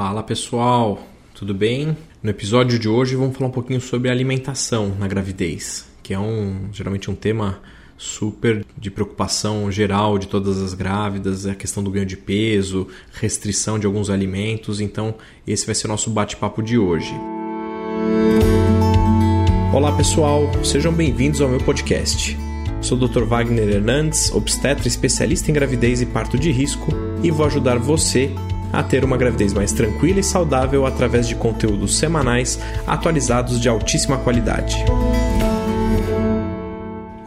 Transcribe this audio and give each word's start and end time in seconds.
Fala 0.00 0.22
pessoal, 0.22 0.98
tudo 1.34 1.52
bem? 1.52 1.94
No 2.22 2.30
episódio 2.30 2.78
de 2.78 2.88
hoje 2.88 3.14
vamos 3.14 3.36
falar 3.36 3.50
um 3.50 3.52
pouquinho 3.52 3.82
sobre 3.82 4.08
alimentação 4.08 4.96
na 4.98 5.06
gravidez, 5.06 5.86
que 6.02 6.14
é 6.14 6.18
um 6.18 6.70
geralmente 6.72 7.10
um 7.10 7.14
tema 7.14 7.60
super 7.98 8.64
de 8.78 8.90
preocupação 8.90 9.70
geral 9.70 10.16
de 10.16 10.26
todas 10.26 10.58
as 10.58 10.72
grávidas, 10.72 11.46
a 11.46 11.54
questão 11.54 11.82
do 11.82 11.90
ganho 11.90 12.06
de 12.06 12.16
peso, 12.16 12.88
restrição 13.12 13.78
de 13.78 13.84
alguns 13.84 14.08
alimentos. 14.08 14.80
Então, 14.80 15.16
esse 15.46 15.66
vai 15.66 15.74
ser 15.74 15.86
o 15.86 15.90
nosso 15.90 16.08
bate-papo 16.08 16.62
de 16.62 16.78
hoje. 16.78 17.12
Olá 19.70 19.92
pessoal, 19.92 20.50
sejam 20.64 20.94
bem-vindos 20.94 21.42
ao 21.42 21.48
meu 21.50 21.60
podcast. 21.60 22.38
Sou 22.80 22.96
o 22.96 23.06
Dr. 23.06 23.24
Wagner 23.24 23.68
Hernandes, 23.68 24.32
obstetra 24.32 24.88
especialista 24.88 25.50
em 25.50 25.54
gravidez 25.54 26.00
e 26.00 26.06
parto 26.06 26.38
de 26.38 26.50
risco, 26.50 26.90
e 27.22 27.30
vou 27.30 27.44
ajudar 27.44 27.78
você 27.78 28.34
a 28.72 28.82
ter 28.82 29.04
uma 29.04 29.16
gravidez 29.16 29.52
mais 29.52 29.72
tranquila 29.72 30.20
e 30.20 30.24
saudável 30.24 30.86
através 30.86 31.26
de 31.26 31.34
conteúdos 31.34 31.96
semanais 31.98 32.58
atualizados 32.86 33.60
de 33.60 33.68
altíssima 33.68 34.18
qualidade. 34.18 34.76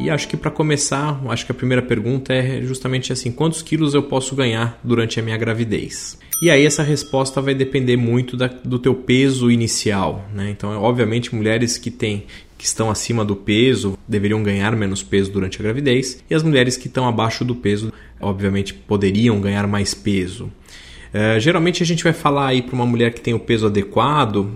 E 0.03 0.09
acho 0.09 0.27
que 0.27 0.35
para 0.35 0.51
começar, 0.51 1.21
acho 1.29 1.45
que 1.45 1.53
a 1.53 1.55
primeira 1.55 1.81
pergunta 1.81 2.33
é 2.33 2.61
justamente 2.61 3.13
assim: 3.13 3.31
quantos 3.31 3.61
quilos 3.61 3.93
eu 3.93 4.03
posso 4.03 4.35
ganhar 4.35 4.77
durante 4.83 5.17
a 5.17 5.23
minha 5.23 5.37
gravidez? 5.37 6.17
E 6.41 6.49
aí 6.49 6.65
essa 6.65 6.83
resposta 6.83 7.41
vai 7.41 7.55
depender 7.55 7.95
muito 7.95 8.35
da, 8.35 8.47
do 8.47 8.77
teu 8.77 8.93
peso 8.93 9.49
inicial, 9.49 10.27
né? 10.33 10.49
Então, 10.49 10.71
obviamente, 10.81 11.33
mulheres 11.33 11.77
que 11.77 11.89
têm 11.89 12.25
que 12.57 12.65
estão 12.65 12.89
acima 12.91 13.23
do 13.23 13.35
peso 13.35 13.97
deveriam 14.05 14.43
ganhar 14.43 14.75
menos 14.75 15.01
peso 15.01 15.31
durante 15.31 15.59
a 15.59 15.63
gravidez 15.63 16.23
e 16.29 16.35
as 16.35 16.43
mulheres 16.43 16.75
que 16.75 16.87
estão 16.87 17.07
abaixo 17.07 17.45
do 17.45 17.55
peso, 17.55 17.91
obviamente, 18.19 18.73
poderiam 18.73 19.39
ganhar 19.39 19.67
mais 19.67 19.93
peso. 19.93 20.51
Uh, 21.13 21.39
geralmente 21.39 21.83
a 21.83 21.85
gente 21.85 22.03
vai 22.03 22.13
falar 22.13 22.47
aí 22.47 22.61
para 22.61 22.73
uma 22.73 22.85
mulher 22.85 23.13
que 23.13 23.21
tem 23.21 23.33
o 23.33 23.39
peso 23.39 23.67
adequado 23.67 24.49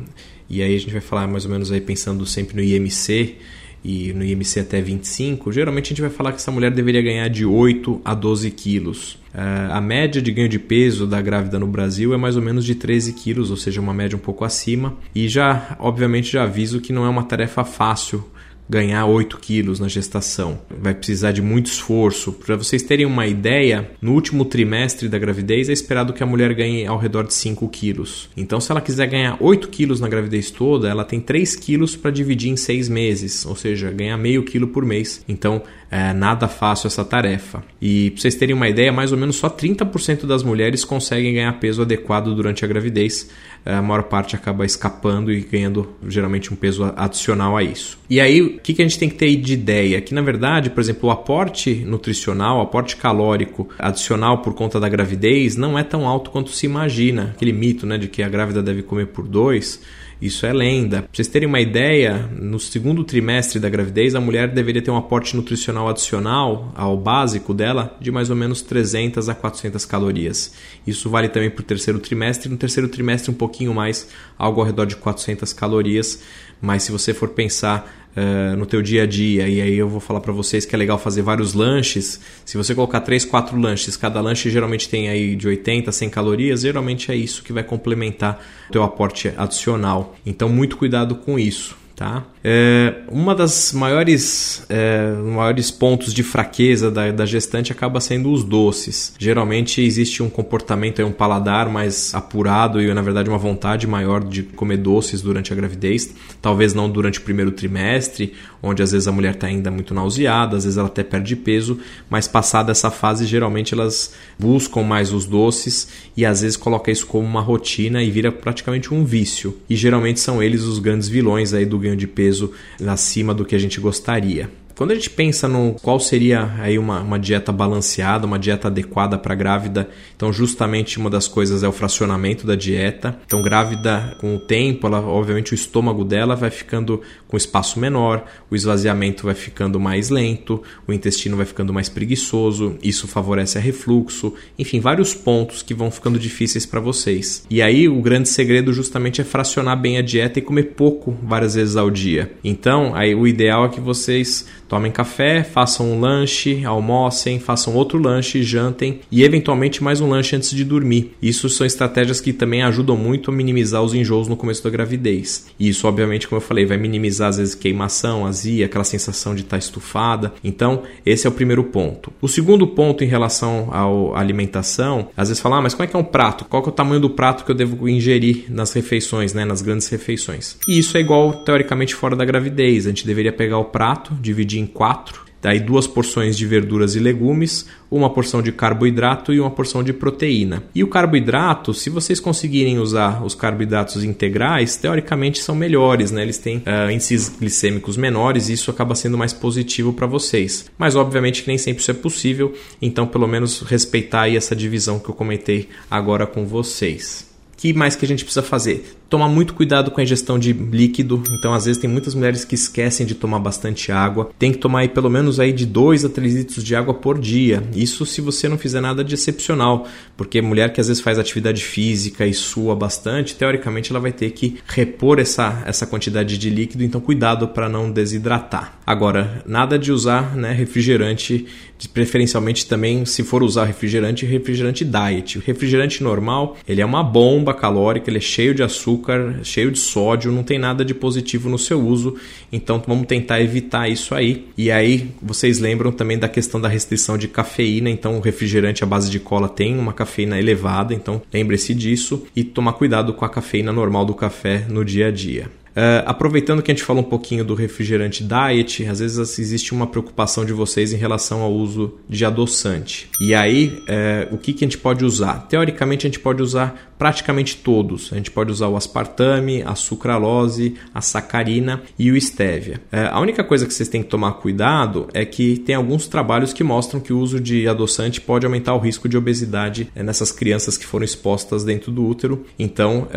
e 0.49 0.61
aí 0.61 0.75
a 0.75 0.79
gente 0.79 0.91
vai 0.91 1.01
falar 1.01 1.27
mais 1.27 1.45
ou 1.45 1.51
menos 1.51 1.71
aí 1.71 1.79
pensando 1.79 2.25
sempre 2.25 2.55
no 2.55 2.63
IMC 2.63 3.35
e 3.83 4.11
no 4.11 4.23
IMC 4.23 4.59
até 4.61 4.81
25, 4.81 5.51
geralmente 5.51 5.85
a 5.85 5.89
gente 5.89 6.01
vai 6.01 6.09
falar 6.09 6.31
que 6.31 6.37
essa 6.37 6.51
mulher 6.51 6.71
deveria 6.71 7.01
ganhar 7.01 7.27
de 7.29 7.45
8 7.45 8.01
a 8.03 8.13
12 8.13 8.51
quilos. 8.51 9.13
Uh, 9.33 9.71
a 9.71 9.79
média 9.79 10.21
de 10.21 10.31
ganho 10.31 10.49
de 10.49 10.59
peso 10.59 11.05
da 11.05 11.21
grávida 11.21 11.59
no 11.59 11.67
Brasil 11.67 12.13
é 12.13 12.17
mais 12.17 12.35
ou 12.35 12.41
menos 12.41 12.65
de 12.65 12.75
13 12.75 13.13
quilos, 13.13 13.51
ou 13.51 13.55
seja, 13.55 13.79
uma 13.79 13.93
média 13.93 14.17
um 14.17 14.19
pouco 14.19 14.43
acima. 14.43 14.97
E 15.13 15.27
já, 15.27 15.77
obviamente, 15.79 16.33
já 16.33 16.43
aviso 16.43 16.81
que 16.81 16.91
não 16.91 17.05
é 17.05 17.09
uma 17.09 17.23
tarefa 17.23 17.63
fácil 17.63 18.25
ganhar 18.69 19.05
8 19.05 19.37
quilos 19.39 19.79
na 19.79 19.87
gestação. 19.87 20.59
Vai 20.69 20.93
precisar 20.93 21.31
de 21.31 21.41
muito 21.41 21.67
esforço. 21.67 22.33
Para 22.33 22.55
vocês 22.55 22.83
terem 22.83 23.05
uma 23.05 23.25
ideia, 23.25 23.89
no 24.01 24.13
último 24.13 24.45
trimestre 24.45 25.07
da 25.07 25.17
gravidez 25.17 25.69
é 25.69 25.73
esperado 25.73 26.13
que 26.13 26.23
a 26.23 26.25
mulher 26.25 26.53
ganhe 26.53 26.85
ao 26.85 26.97
redor 26.97 27.23
de 27.23 27.33
5 27.33 27.67
quilos. 27.69 28.29
Então, 28.35 28.59
se 28.59 28.71
ela 28.71 28.81
quiser 28.81 29.07
ganhar 29.07 29.37
8 29.39 29.69
quilos 29.69 29.99
na 29.99 30.07
gravidez 30.07 30.51
toda, 30.51 30.89
ela 30.89 31.03
tem 31.03 31.19
3 31.19 31.55
quilos 31.55 31.95
para 31.95 32.11
dividir 32.11 32.51
em 32.51 32.57
6 32.57 32.89
meses, 32.89 33.45
ou 33.45 33.55
seja, 33.55 33.91
ganhar 33.91 34.17
meio 34.17 34.43
quilo 34.43 34.67
por 34.67 34.85
mês. 34.85 35.23
Então, 35.27 35.61
é 35.89 36.11
nada 36.13 36.47
fácil 36.47 36.87
essa 36.87 37.05
tarefa. 37.05 37.63
E 37.81 38.11
para 38.11 38.21
vocês 38.21 38.35
terem 38.35 38.53
uma 38.53 38.67
ideia, 38.67 38.91
mais 38.91 39.11
ou 39.11 39.17
menos 39.17 39.37
só 39.37 39.49
30% 39.49 40.25
das 40.25 40.43
mulheres 40.43 40.83
conseguem 40.83 41.33
ganhar 41.33 41.53
peso 41.59 41.81
adequado 41.81 42.35
durante 42.35 42.65
a 42.65 42.67
gravidez. 42.67 43.29
É, 43.65 43.73
a 43.73 43.81
maior 43.81 44.03
parte 44.03 44.35
acaba 44.35 44.65
escapando 44.65 45.31
e 45.31 45.41
ganhando 45.41 45.89
geralmente 46.07 46.53
um 46.53 46.55
peso 46.55 46.83
adicional 46.95 47.55
a 47.55 47.63
isso. 47.63 47.97
E 48.09 48.19
aí, 48.19 48.56
o 48.57 48.61
que, 48.61 48.73
que 48.73 48.81
a 48.81 48.85
gente 48.85 48.99
tem 48.99 49.09
que 49.09 49.15
ter 49.15 49.35
de 49.35 49.53
ideia? 49.53 50.01
Que 50.01 50.13
na 50.13 50.21
verdade, 50.21 50.69
por 50.69 50.81
exemplo, 50.81 51.09
o 51.09 51.11
aporte 51.11 51.75
nutricional, 51.85 52.57
o 52.59 52.61
aporte 52.61 52.95
calórico 52.95 53.69
adicional 53.79 54.39
por 54.39 54.53
conta 54.53 54.79
da 54.79 54.89
gravidez 54.89 55.55
não 55.55 55.77
é 55.77 55.83
tão 55.83 56.07
alto 56.07 56.31
quanto 56.31 56.49
se 56.49 56.65
imagina. 56.65 57.33
Aquele 57.35 57.53
mito 57.53 57.85
né, 57.85 57.97
de 57.97 58.07
que 58.07 58.21
a 58.21 58.29
grávida 58.29 58.61
deve 58.61 58.83
comer 58.83 59.07
por 59.07 59.27
dois 59.27 59.81
isso 60.19 60.47
é 60.47 60.53
lenda. 60.53 61.03
Pra 61.03 61.09
vocês 61.13 61.27
terem 61.27 61.47
uma 61.47 61.59
ideia, 61.59 62.27
no 62.35 62.59
segundo 62.59 63.03
trimestre 63.03 63.59
da 63.59 63.69
gravidez, 63.69 64.15
a 64.15 64.19
mulher 64.19 64.51
deveria 64.51 64.81
ter 64.81 64.89
um 64.89 64.97
aporte 64.97 65.35
nutricional 65.35 65.87
adicional 65.87 66.71
ao 66.75 66.97
básico 66.97 67.53
dela 67.53 67.95
de 68.01 68.11
mais 68.11 68.31
ou 68.31 68.35
menos 68.35 68.63
300 68.63 69.29
a 69.29 69.35
400 69.35 69.85
calorias. 69.85 70.53
Isso 70.87 71.07
vale 71.07 71.29
também 71.29 71.51
para 71.51 71.61
o 71.61 71.65
terceiro 71.65 71.99
trimestre. 71.99 72.49
No 72.49 72.57
terceiro 72.57 72.89
trimestre, 72.89 73.29
um 73.29 73.35
pouquinho 73.35 73.73
mais, 73.75 74.09
algo 74.39 74.59
ao 74.59 74.65
redor 74.65 74.85
de 74.85 74.95
400 74.95 75.53
calorias. 75.53 76.23
Mas 76.59 76.83
se 76.83 76.91
você 76.91 77.13
for 77.13 77.29
pensar 77.29 78.06
uh, 78.17 78.57
no 78.57 78.65
teu 78.65 78.81
dia 78.81 79.03
a 79.03 79.05
dia, 79.05 79.47
e 79.47 79.61
aí 79.61 79.77
eu 79.77 79.87
vou 79.87 79.99
falar 79.99 80.19
para 80.19 80.33
vocês 80.33 80.65
que 80.65 80.75
é 80.75 80.77
legal 80.77 80.97
fazer 80.97 81.21
vários 81.21 81.53
lanches. 81.53 82.19
Se 82.43 82.57
você 82.57 82.73
colocar 82.73 83.01
3, 83.01 83.23
4 83.23 83.59
lanches, 83.59 83.95
cada 83.95 84.19
lanche 84.19 84.49
geralmente 84.49 84.89
tem 84.89 85.07
aí 85.07 85.35
de 85.35 85.47
80 85.47 85.91
a 85.91 85.93
100 85.93 86.09
calorias, 86.09 86.61
geralmente 86.61 87.11
é 87.11 87.15
isso 87.15 87.43
que 87.43 87.53
vai 87.53 87.63
complementar 87.63 88.43
o 88.69 88.71
teu 88.71 88.83
aporte 88.83 89.31
adicional. 89.37 90.15
Então 90.25 90.49
muito 90.49 90.77
cuidado 90.77 91.15
com 91.15 91.37
isso. 91.37 91.77
Tá? 91.97 92.27
É, 92.43 92.93
uma 93.09 93.33
das 93.33 93.73
maiores, 93.73 94.63
é, 94.69 95.13
maiores 95.13 95.71
pontos 95.71 96.13
de 96.13 96.21
fraqueza 96.21 96.91
da, 96.91 97.11
da, 97.11 97.25
gestante 97.25 97.71
acaba 97.71 97.99
sendo 97.99 98.31
os 98.31 98.43
doces. 98.43 99.15
Geralmente 99.17 99.81
existe 99.81 100.21
um 100.21 100.29
comportamento, 100.29 101.03
um 101.03 101.11
paladar 101.11 101.67
mais 101.67 102.13
apurado 102.13 102.79
e, 102.79 102.93
na 102.93 103.01
verdade, 103.01 103.29
uma 103.29 103.37
vontade 103.39 103.87
maior 103.87 104.23
de 104.23 104.43
comer 104.43 104.77
doces 104.77 105.23
durante 105.23 105.51
a 105.51 105.55
gravidez. 105.55 106.13
Talvez 106.39 106.71
não 106.71 106.87
durante 106.87 107.17
o 107.17 107.23
primeiro 107.23 107.49
trimestre, 107.49 108.35
onde 108.61 108.83
às 108.83 108.91
vezes 108.91 109.07
a 109.07 109.11
mulher 109.11 109.33
está 109.33 109.47
ainda 109.47 109.71
muito 109.71 109.95
nauseada, 109.95 110.55
às 110.55 110.65
vezes 110.65 110.77
ela 110.77 110.87
até 110.87 111.03
perde 111.03 111.35
peso, 111.35 111.79
mas 112.07 112.27
passada 112.27 112.71
essa 112.71 112.91
fase, 112.91 113.25
geralmente 113.25 113.73
elas 113.73 114.13
buscam 114.37 114.83
mais 114.83 115.11
os 115.11 115.25
doces 115.25 115.87
e 116.15 116.25
às 116.25 116.41
vezes 116.41 116.57
coloca 116.57 116.91
isso 116.91 117.07
como 117.07 117.25
uma 117.25 117.41
rotina 117.41 118.03
e 118.03 118.11
vira 118.11 118.31
praticamente 118.31 118.93
um 118.93 119.03
vício. 119.03 119.57
E 119.67 119.75
geralmente 119.75 120.19
são 120.19 120.43
eles 120.43 120.61
os 120.63 120.77
grandes 120.77 121.07
vilões 121.07 121.53
aí 121.53 121.65
do 121.65 121.86
ganho 121.87 121.97
de 121.97 122.07
peso 122.07 122.53
acima 122.85 123.33
do 123.33 123.45
que 123.45 123.55
a 123.55 123.59
gente 123.59 123.79
gostaria. 123.79 124.49
Quando 124.77 124.91
a 124.91 124.93
gente 124.95 125.09
pensa 125.09 125.47
no 125.47 125.73
qual 125.81 125.99
seria 125.99 126.53
aí 126.59 126.77
uma, 126.77 127.01
uma 127.01 127.17
dieta 127.17 127.51
balanceada, 127.51 128.27
uma 128.27 128.37
dieta 128.37 128.67
adequada 128.67 129.17
para 129.17 129.33
grávida, 129.33 129.89
então 130.15 130.31
justamente 130.31 130.99
uma 130.99 131.09
das 131.09 131.27
coisas 131.27 131.63
é 131.63 131.67
o 131.67 131.71
fracionamento 131.71 132.45
da 132.45 132.53
dieta. 132.53 133.19
Então 133.25 133.41
grávida 133.41 134.15
com 134.21 134.35
o 134.35 134.39
tempo, 134.39 134.85
ela 134.85 135.01
obviamente 135.01 135.51
o 135.51 135.55
estômago 135.55 136.05
dela 136.05 136.35
vai 136.35 136.51
ficando 136.51 137.01
com 137.27 137.35
espaço 137.35 137.79
menor, 137.79 138.23
o 138.51 138.55
esvaziamento 138.55 139.25
vai 139.25 139.33
ficando 139.33 139.79
mais 139.79 140.11
lento, 140.11 140.61
o 140.87 140.93
intestino 140.93 141.35
vai 141.35 141.47
ficando 141.47 141.73
mais 141.73 141.89
preguiçoso, 141.89 142.77
isso 142.83 143.07
favorece 143.07 143.57
a 143.57 143.61
refluxo, 143.61 144.35
enfim, 144.59 144.79
vários 144.79 145.11
pontos 145.11 145.63
que 145.63 145.73
vão 145.73 145.89
ficando 145.89 146.19
difíceis 146.19 146.67
para 146.67 146.79
vocês. 146.79 147.43
E 147.49 147.63
aí 147.63 147.89
o 147.89 147.99
grande 147.99 148.29
segredo 148.29 148.71
justamente 148.71 149.21
é 149.21 149.23
fracionar 149.23 149.81
bem 149.81 149.97
a 149.97 150.03
dieta 150.03 150.37
e 150.37 150.41
comer 150.43 150.75
pouco 150.75 151.17
várias 151.23 151.55
vezes 151.55 151.75
ao 151.75 151.89
dia. 151.89 152.31
Então, 152.43 152.93
aí 152.93 153.15
o 153.15 153.25
ideal 153.25 153.65
é 153.65 153.69
que 153.69 153.81
vocês 153.81 154.45
Tomem 154.67 154.91
café, 154.91 155.43
façam 155.43 155.93
um 155.93 155.99
lanche, 155.99 156.65
almocem, 156.65 157.39
façam 157.39 157.75
outro 157.75 157.97
lanche, 157.97 158.43
jantem 158.43 158.99
e 159.11 159.23
eventualmente 159.23 159.83
mais 159.83 160.01
um 160.01 160.09
lanche 160.09 160.35
antes 160.35 160.51
de 160.51 160.63
dormir. 160.63 161.15
Isso 161.21 161.49
são 161.49 161.65
estratégias 161.65 162.19
que 162.19 162.33
também 162.33 162.63
ajudam 162.63 162.97
muito 162.97 163.31
a 163.31 163.33
minimizar 163.33 163.81
os 163.81 163.93
enjoos 163.93 164.27
no 164.27 164.35
começo 164.35 164.63
da 164.63 164.69
gravidez. 164.69 165.47
E 165.59 165.69
isso, 165.69 165.87
obviamente, 165.87 166.27
como 166.27 166.41
eu 166.41 166.45
falei, 166.45 166.65
vai 166.65 166.77
minimizar 166.77 167.29
às 167.29 167.37
vezes 167.37 167.55
queimação, 167.55 168.25
azia, 168.25 168.65
aquela 168.65 168.83
sensação 168.83 169.33
de 169.33 169.41
estar 169.41 169.57
estufada. 169.57 170.33
Então, 170.43 170.83
esse 171.05 171.25
é 171.25 171.29
o 171.29 171.33
primeiro 171.33 171.63
ponto. 171.63 172.11
O 172.21 172.27
segundo 172.27 172.67
ponto 172.67 173.03
em 173.03 173.07
relação 173.07 173.69
à 173.71 174.19
alimentação, 174.19 175.09
às 175.15 175.29
vezes 175.29 175.41
falar, 175.41 175.57
ah, 175.57 175.61
mas 175.61 175.73
como 175.73 175.83
é 175.85 175.87
que 175.87 175.95
é 175.95 175.99
um 175.99 176.03
prato? 176.03 176.45
Qual 176.45 176.63
é 176.63 176.67
o 176.67 176.71
tamanho 176.71 176.99
do 176.99 177.09
prato 177.09 177.45
que 177.45 177.51
eu 177.51 177.55
devo 177.55 177.87
ingerir 177.87 178.45
nas 178.49 178.73
refeições, 178.73 179.33
né, 179.33 179.45
nas 179.45 179.61
grandes 179.61 179.87
refeições? 179.87 180.57
E 180.67 180.77
isso 180.77 180.97
é 180.97 180.99
igual 180.99 181.31
teoricamente 181.33 181.95
fora 181.95 182.15
da 182.15 182.25
gravidez. 182.25 182.85
A 182.85 182.89
gente 182.89 183.05
deveria 183.05 183.31
pegar 183.31 183.59
o 183.59 183.65
prato, 183.65 184.13
dividir 184.15 184.56
em 184.57 184.65
quatro. 184.65 185.27
Daí 185.41 185.59
duas 185.59 185.85
porções 185.85 186.35
de 186.35 186.45
verduras 186.45 186.95
e 186.95 186.99
legumes, 186.99 187.67
uma 187.91 188.09
porção 188.09 188.41
de 188.41 188.51
carboidrato 188.51 189.31
e 189.31 189.39
uma 189.39 189.51
porção 189.51 189.83
de 189.83 189.93
proteína. 189.93 190.63
E 190.73 190.83
o 190.83 190.87
carboidrato, 190.87 191.73
se 191.73 191.89
vocês 191.89 192.19
conseguirem 192.19 192.79
usar 192.79 193.23
os 193.23 193.35
carboidratos 193.35 194.03
integrais, 194.03 194.75
teoricamente 194.75 195.39
são 195.39 195.55
melhores, 195.55 196.11
né? 196.11 196.23
Eles 196.23 196.39
têm 196.39 196.57
uh, 196.57 196.91
índices 196.91 197.29
glicêmicos 197.29 197.97
menores 197.97 198.49
e 198.49 198.53
isso 198.53 198.71
acaba 198.71 198.95
sendo 198.95 199.17
mais 199.17 199.31
positivo 199.31 199.93
para 199.93 200.07
vocês. 200.07 200.65
Mas 200.77 200.95
obviamente 200.95 201.43
que 201.43 201.47
nem 201.47 201.57
sempre 201.57 201.81
isso 201.81 201.91
é 201.91 201.93
possível, 201.93 202.53
então 202.81 203.05
pelo 203.05 203.27
menos 203.27 203.61
respeitar 203.61 204.21
aí 204.21 204.35
essa 204.35 204.55
divisão 204.55 204.99
que 204.99 205.09
eu 205.09 205.15
comentei 205.15 205.69
agora 205.89 206.25
com 206.25 206.45
vocês. 206.45 207.26
Que 207.57 207.73
mais 207.73 207.95
que 207.95 208.05
a 208.05 208.07
gente 208.07 208.23
precisa 208.23 208.43
fazer? 208.43 208.97
tomar 209.09 209.27
muito 209.27 209.53
cuidado 209.53 209.91
com 209.91 209.99
a 209.99 210.03
ingestão 210.03 210.37
de 210.37 210.53
líquido. 210.53 211.23
Então, 211.31 211.53
às 211.53 211.65
vezes 211.65 211.79
tem 211.79 211.89
muitas 211.89 212.13
mulheres 212.13 212.45
que 212.45 212.55
esquecem 212.55 213.05
de 213.05 213.15
tomar 213.15 213.39
bastante 213.39 213.91
água. 213.91 214.29
Tem 214.37 214.51
que 214.51 214.57
tomar 214.57 214.79
aí 214.79 214.89
pelo 214.89 215.09
menos 215.09 215.39
aí 215.39 215.51
de 215.51 215.65
2 215.65 216.05
a 216.05 216.09
3 216.09 216.35
litros 216.35 216.63
de 216.63 216.75
água 216.75 216.93
por 216.93 217.17
dia. 217.17 217.63
Isso 217.73 218.05
se 218.05 218.21
você 218.21 218.47
não 218.47 218.57
fizer 218.57 218.81
nada 218.81 219.03
de 219.03 219.15
excepcional, 219.15 219.87
porque 220.15 220.41
mulher 220.41 220.71
que 220.73 220.81
às 220.81 220.87
vezes 220.87 221.01
faz 221.01 221.17
atividade 221.17 221.63
física 221.63 222.25
e 222.25 222.33
sua 222.33 222.75
bastante, 222.75 223.35
teoricamente 223.35 223.91
ela 223.91 223.99
vai 223.99 224.11
ter 224.11 224.31
que 224.31 224.57
repor 224.67 225.19
essa, 225.19 225.63
essa 225.65 225.85
quantidade 225.85 226.37
de 226.37 226.49
líquido, 226.49 226.83
então 226.83 227.01
cuidado 227.01 227.47
para 227.47 227.69
não 227.69 227.91
desidratar. 227.91 228.79
Agora, 228.85 229.43
nada 229.45 229.77
de 229.77 229.91
usar 229.91 230.35
né, 230.35 230.51
refrigerante, 230.51 231.45
preferencialmente 231.93 232.65
também 232.65 233.05
se 233.05 233.23
for 233.23 233.43
usar 233.43 233.65
refrigerante, 233.65 234.25
refrigerante 234.25 234.83
diet. 234.83 235.37
O 235.37 235.41
refrigerante 235.41 236.03
normal, 236.03 236.57
ele 236.67 236.81
é 236.81 236.85
uma 236.85 237.03
bomba 237.03 237.46
bomba 237.47 237.53
calórica, 237.53 238.09
ele 238.09 238.17
é 238.17 238.21
cheio 238.21 238.53
de 238.53 238.61
açúcar, 238.61 239.39
cheio 239.43 239.71
de 239.71 239.79
sódio, 239.79 240.31
não 240.31 240.43
tem 240.43 240.59
nada 240.59 240.83
de 240.83 240.93
positivo 240.93 241.49
no 241.49 241.57
seu 241.57 241.79
uso. 241.79 242.15
Então 242.51 242.81
vamos 242.85 243.07
tentar 243.07 243.41
evitar 243.41 243.87
isso 243.87 244.13
aí. 244.13 244.45
E 244.57 244.69
aí 244.69 245.09
vocês 245.21 245.59
lembram 245.59 245.91
também 245.91 246.17
da 246.17 246.27
questão 246.27 246.59
da 246.59 246.67
restrição 246.67 247.17
de 247.17 247.27
cafeína. 247.27 247.89
Então 247.89 248.17
o 248.17 248.19
refrigerante 248.19 248.83
à 248.83 248.87
base 248.87 249.09
de 249.09 249.19
cola 249.19 249.47
tem 249.47 249.77
uma 249.77 249.93
cafeína 249.93 250.37
elevada, 250.37 250.93
então 250.93 251.21
lembre-se 251.33 251.73
disso 251.73 252.25
e 252.35 252.43
tomar 252.43 252.73
cuidado 252.73 253.13
com 253.13 253.23
a 253.23 253.29
cafeína 253.29 253.71
normal 253.71 254.05
do 254.05 254.13
café 254.13 254.65
no 254.67 254.83
dia 254.83 255.07
a 255.07 255.11
dia. 255.11 255.49
Uh, 255.77 256.01
aproveitando 256.07 256.63
que 256.63 256.71
a 256.71 256.73
gente 256.73 256.83
falou 256.83 257.03
um 257.03 257.07
pouquinho 257.07 257.45
do 257.45 257.53
refrigerante 257.53 258.23
diet, 258.23 258.83
às 258.87 258.97
vezes 258.97 259.37
existe 259.37 259.73
uma 259.73 259.85
preocupação 259.85 260.43
de 260.43 260.51
vocês 260.51 260.91
em 260.91 260.97
relação 260.97 261.43
ao 261.43 261.53
uso 261.53 261.93
de 262.09 262.25
adoçante. 262.25 263.07
E 263.21 263.35
aí, 263.35 263.67
uh, 263.67 264.33
o 264.33 264.39
que, 264.39 264.53
que 264.53 264.65
a 264.65 264.67
gente 264.67 264.79
pode 264.79 265.05
usar? 265.05 265.45
Teoricamente, 265.47 266.07
a 266.07 266.09
gente 266.09 266.19
pode 266.19 266.41
usar 266.41 266.95
praticamente 266.97 267.57
todos. 267.57 268.11
A 268.11 268.15
gente 268.15 268.31
pode 268.31 268.51
usar 268.51 268.69
o 268.69 268.75
aspartame, 268.75 269.61
a 269.61 269.75
sucralose, 269.75 270.73
a 270.91 270.99
sacarina 270.99 271.83
e 271.99 272.09
o 272.09 272.19
stevia. 272.19 272.81
Uh, 272.91 273.11
a 273.11 273.19
única 273.19 273.43
coisa 273.43 273.67
que 273.67 273.71
vocês 273.71 273.87
têm 273.87 274.01
que 274.01 274.09
tomar 274.09 274.31
cuidado 274.31 275.07
é 275.13 275.23
que 275.25 275.59
tem 275.59 275.75
alguns 275.75 276.07
trabalhos 276.07 276.53
que 276.53 276.63
mostram 276.63 276.99
que 276.99 277.13
o 277.13 277.19
uso 277.19 277.39
de 277.39 277.67
adoçante 277.67 278.19
pode 278.19 278.47
aumentar 278.47 278.73
o 278.73 278.79
risco 278.79 279.07
de 279.07 279.15
obesidade 279.15 279.91
nessas 279.95 280.31
crianças 280.31 280.75
que 280.75 280.87
foram 280.87 281.05
expostas 281.05 281.63
dentro 281.63 281.91
do 281.91 282.03
útero. 282.03 282.45
Então, 282.57 283.07